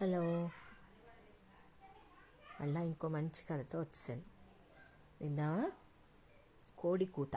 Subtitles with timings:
[0.00, 0.50] Hello.
[2.60, 4.22] మళ్ళా ఇంకో మంచి కథతో వచ్చాను.
[5.20, 5.70] విందామా?
[6.78, 7.36] కోడి కూత.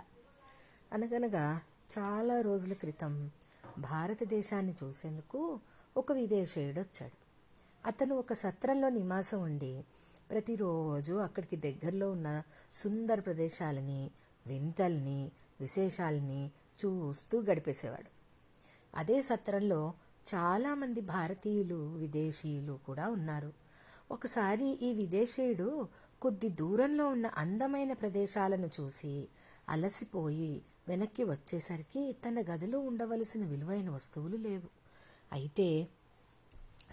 [0.93, 1.61] అనగనగా
[1.99, 3.31] చాలా రోజుల క్రితం
[3.77, 5.59] భారతదేశాన్ని చూసేందుకు
[5.97, 7.17] ఒక విదేశీయుడు వచ్చాడు.
[7.87, 9.85] అతను ఒక సత్రంలో నివాసం ఉండి
[10.31, 12.43] ప్రతిరోజు అక్కడికి దగ్గరలో ఉన్న
[12.73, 14.11] సుందర ప్రదేశాలని
[14.47, 15.31] వింతల్ని
[15.61, 16.51] విశేషాలని
[16.85, 18.11] చూస్తూ గడిపేసేవాడు.
[18.97, 19.93] అదే సత్రంలో
[20.33, 23.53] చాలామంది భారతీయులు విదేశీయులు కూడా ఉన్నారు.
[24.11, 25.87] ఒకసారి ఈ విదేశీయుడు
[26.21, 29.27] కొద్ది దూరంలో ఉన్న అందమైన ప్రదేశాలను చూసి
[29.69, 34.69] అలసిపోయి వెనక్కి వచ్చేసరికి తన గదిలో ఉండవలసిన విలువైన వస్తువులు లేవు.
[35.31, 35.87] అయితే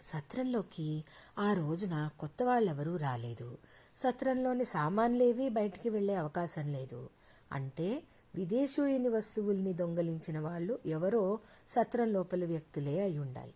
[0.03, 1.05] సత్రంలోకి
[1.39, 3.59] ఆ రోజున కొత్త వాళ్ళెవరూ రాలేదు.
[3.97, 7.11] సత్రంలోని సామాన్లేవి బయటికి వెళ్ళే అవకాశం లేదు.
[7.53, 8.03] అంటే
[8.35, 11.39] విదేశీయుని వస్తువుల్ని దొంగలించిన వాళ్ళు ఎవరో
[11.69, 13.55] సత్రం లోపల వ్యక్తులే అయి ఉండాలి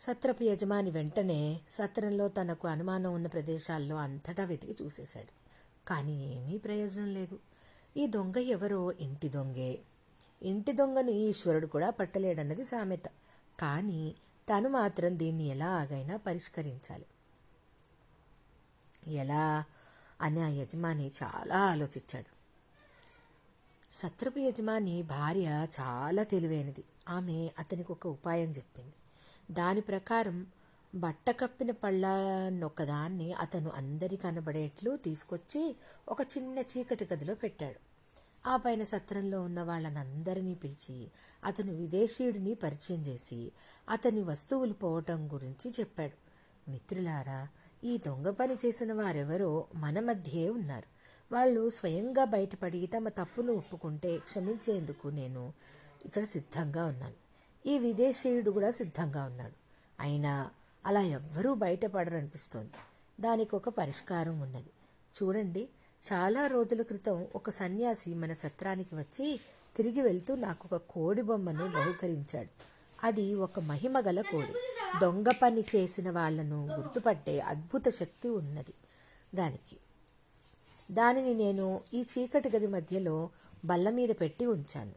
[0.00, 5.42] సత్రపు యజమాని వెంటనే సత్రంలో తనకు అనుమానం ఉన్న ప్రదేశాల్లో అంతటా వెతికి చూసేశాడు.
[5.88, 7.38] కానీ ఏమీ ప్రయోజనం లేదు.
[7.96, 9.78] ఈ దొంగ ఎవరో ఇంటి దొంగే.
[10.42, 13.04] ఇంటి దొంగను ఈశ్వరుడు కూడా పట్టలేడన్నది సామెత.
[13.60, 14.14] కానీ
[14.48, 17.06] తను మాత్రం దీన్ని ఎలాగైనా పరిష్కరించాలి.
[19.14, 19.64] ఎలా?
[20.20, 22.41] అని ఆ యజమాని చాలా ఆలోచించాడు.
[23.92, 26.84] సత్రపు యజమాని భార్య చాలా తెలివైనది.
[27.08, 28.92] ఆమె అతనికి ఒక ఉపాయం చెప్పింది.
[29.54, 30.46] దాని ప్రకారం
[30.94, 35.76] బట్ట కప్పిన పళ్ళనొక్కదాన్ని అతను అందరి కనబడేట్లు తీసుకొచ్చి
[36.08, 37.80] ఒక చిన్న చీకటి గదిలో పెట్టాడు.
[38.48, 41.08] ఆ పైన సత్రంలో ఉన్న వాళ్ళనందరినీ పిలిచి
[41.44, 43.52] అతను విదేశీయుడిని పరిచయం చేసి
[43.88, 46.16] అతని వస్తువులు పోవటం గురించి చెప్పాడు.
[46.70, 47.48] మిత్రులారా
[47.84, 51.01] ఈ దొంగ పని చేసిన వారెవరో మన మధ్యే ఉన్నారు.
[51.32, 55.52] వాళ్ళు స్వయంగా బయటపడి తమ తప్పును ఒప్పుకుంటే క్షమించేందుకు నేను
[56.04, 57.14] ఇక్కడ సిద్ధంగా ఉన్నాను.
[57.68, 59.52] ఈ విదేశీయుడు కూడా సిద్ధంగా ఉన్నాడు.
[60.00, 60.50] అయినా
[60.86, 62.70] అలా ఎవ్వరూ బయటపడరనిపిస్తోంది.
[63.20, 64.70] దానికి ఒక పరిష్కారం ఉన్నది.
[65.22, 65.68] చూడండి
[66.12, 69.40] చాలా రోజుల క్రితం ఒక సన్యాసి మన సత్రానికి వచ్చి
[69.76, 72.48] తిరిగి వెళ్తూ నాకు ఒక కోడి బొమ్మను బహుకరించాడు.
[73.06, 74.52] అది ఒక మహిమ గల కోడి.
[75.00, 78.74] దొంగ పని చేసిన వాళ్ళను గుర్తుపట్టే అద్భుత శక్తి ఉన్నది
[79.34, 79.76] దానికి.
[80.92, 83.30] దానిని నేను ఈ చీకటి గది మధ్యలో
[83.64, 84.92] బల్ల మీద పెట్టి ఉంచాను.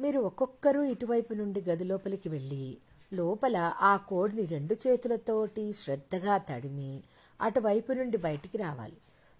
[0.00, 2.78] మీరు ఒక్కొక్కరు ఇటువైపు నుండి గది లోపలికి వెళ్ళి
[3.12, 7.00] లోపల ఆ కోడిని రెండు చేతులతోటి శ్రద్ధగా తడిమి
[7.40, 8.96] అటువైపు నుండి బయటికి రావాలి.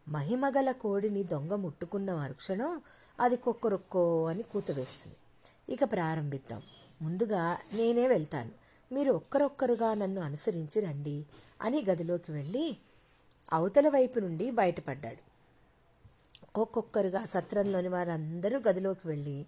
[0.08, 2.80] మహిమగల కోడిని దొంగ ముట్టుకున్న మరుక్షణం
[3.20, 5.16] అది కొక్కరొక్కో అని కూతవేస్తుంది
[5.72, 6.62] ఇక ప్రారంభిద్దాం.
[7.02, 8.50] ముందుగా నేనే వెళ్తాను.
[8.92, 11.24] మీరు ఒక్కరొక్కరుగా నన్ను అనుసరించి రండి
[11.62, 12.76] అని గదిలోకి వెళ్ళి
[13.52, 15.31] అవతల వైపు నుండి బయటపడ్డాడు.
[16.56, 19.46] ఒక్కొక్కరుగా సత్రంలోని వారందరూ గదిలోకి వెళ్ళి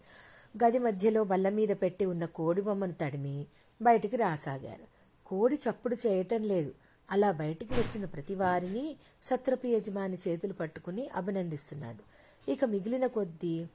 [0.64, 3.46] గది మధ్యలో బల్ల మీద పెట్టి ఉన్న కోడి బొమ్మను తడిమి
[3.82, 4.94] బయటికి రాసాగారు.
[5.26, 6.74] కోడి చప్పుడు చేయటం లేదు.
[7.10, 12.14] అలా బయటికి వచ్చిన ప్రతి వారిని సత్రపు యజమాని చేతులు పట్టుకుని అభినందిస్తున్నాడు.
[12.50, 13.66] ఇక మిగిలిన కొద్దీ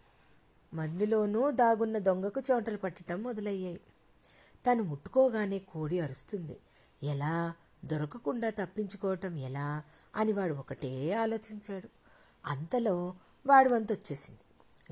[0.73, 3.79] మందిలోనూ దాగున్న దొంగకు చోటలు పట్టడం మొదలయ్యాయి.
[4.67, 6.57] తను ముట్టుకోగానే కోడి అరుస్తుంది.
[7.03, 7.53] ఎలా?
[7.85, 9.83] దొరకకుండా తప్పించుకోవటం ఎలా?
[10.15, 11.98] అని వాడు ఒకటే ఆలోచించాడు.
[12.45, 13.13] అంతలో
[13.45, 14.39] వాడు వంతు వచ్చేసింది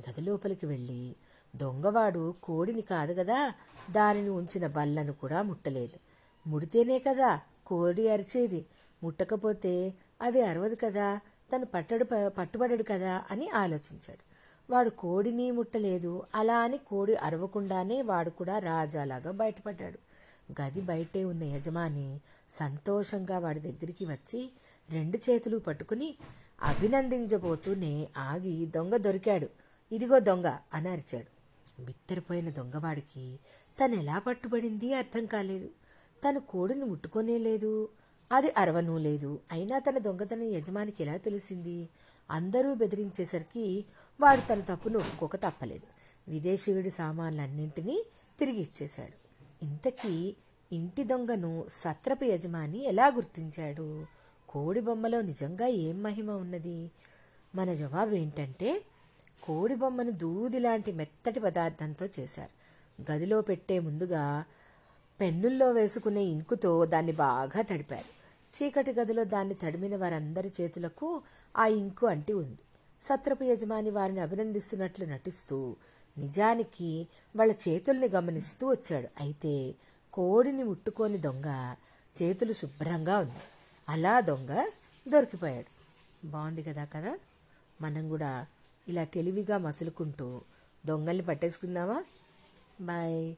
[0.10, 1.16] గది లోపలికి వెళ్ళి
[1.56, 3.54] దొంగవాడు కోడిని కాదు కదా
[3.92, 6.00] దానిని ఉంచిన బల్లను కూడా ముట్టలేదు.
[6.50, 8.66] ముడితేనే కదా కోడి అరిచేది.
[9.04, 11.20] ముట్టకపోతే అది అరవదు కదా
[11.56, 14.24] తను పట్టడు పట్టుబడడు కదా అని ఆలోచించాడు.
[14.74, 16.24] వాడు కోడిని ముట్టలేదు.
[16.36, 20.00] అలా అని కోడి అరవకుండానే వాడు కూడా రాజాలాగా బయటపడ్డాడు.
[20.62, 24.50] గది బయటే ఉన్న యజమాని సంతోషంగా వాడి దగ్గరికి వచ్చి
[24.90, 26.16] రెండు చేతులు పట్టుకుని
[26.64, 29.50] అభినందించబోతూనే ఆగి దొంగ దొరికాడు.
[29.92, 31.38] ఇదిగో దొంగ అని అరిచాడు.
[31.86, 33.40] బిత్తరపోయిన దొంగవాడికి
[33.80, 35.70] తను ఎలా పట్టుబడింది అర్థం కాలేదు.
[36.28, 37.90] తను కోడిని ముట్టుకొనే లేదు.
[38.32, 39.40] అది అరవనూ లేదు.
[39.52, 41.90] అయినా తన దొంగతనం యజమానికి ఎలా తెలిసింది?
[42.32, 43.86] అందరూ బెదిరించేసరికి
[44.22, 45.88] వాడు తన తప్పును ఒక్కొక్క తప్పలేదు.
[46.32, 48.06] విదేశీయుడి సామాన్లన్నింటినీ
[48.40, 49.28] తిరిగి ఇచ్చేశాడు.
[49.66, 50.36] ఇంతకీ
[50.72, 54.06] ఇంటి దొంగను సత్రపు యజమాని ఎలా గుర్తించాడు?
[54.50, 56.92] కోడి బొమ్మలో నిజంగా ఏం మహిమ ఉన్నది?
[57.56, 58.82] మన జవాబు ఏంటంటే
[59.44, 62.54] కోడి బొమ్మను దూది లాంటి మెత్తటి పదార్థంతో చేశారు.
[63.12, 64.44] గదిలో పెట్టే ముందుగా
[65.22, 68.18] పెన్నుల్లో వేసుకునే ఇంకుతో దాన్ని బాగా తడిపారు.
[68.56, 71.22] చీకటి గదిలో దాన్ని తడిమిన వారందరి చేతులకు
[71.58, 72.58] ఆ ఇంకు అంటి ఉంది.
[73.02, 75.76] సత్రపు యజమాని వారిని అభినందిస్తున్నట్లు నటిస్తూ
[76.18, 79.08] నిజానికి వాళ్ళ చేతుల్ని గమనిస్తూ వచ్చాడు.
[79.20, 79.76] అయితే
[80.14, 81.76] కోడిని ముట్టుకొని దొంగ
[82.24, 83.44] చేతులు శుభ్రంగా ఉంది.
[83.90, 84.66] అలా దొంగ
[85.08, 85.78] దొరికిపోయాడు.
[86.28, 87.20] బాగుంది కదా కదా?
[87.82, 88.46] మనం కూడా
[88.88, 90.42] ఇలా తెలివిగా మసులుకుంటూ
[90.86, 92.04] దొంగల్ని పట్టేసుకుందామా?
[92.82, 93.36] బాయ్.